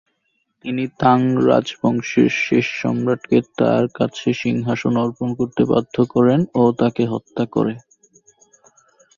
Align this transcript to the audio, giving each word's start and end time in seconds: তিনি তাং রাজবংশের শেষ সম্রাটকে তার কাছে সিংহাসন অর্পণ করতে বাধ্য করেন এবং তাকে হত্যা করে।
তিনি 0.65 0.83
তাং 0.99 1.19
রাজবংশের 1.47 2.31
শেষ 2.41 2.65
সম্রাটকে 2.81 3.37
তার 3.57 3.83
কাছে 3.97 4.27
সিংহাসন 4.41 4.93
অর্পণ 4.97 5.29
করতে 5.39 5.61
বাধ্য 5.65 5.95
করেন 6.13 6.39
এবং 6.51 6.69
তাকে 6.79 7.03
হত্যা 7.13 7.43
করে। 7.55 7.73